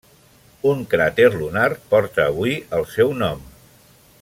[0.69, 3.47] Un cràter lunar porta avui el seu nom.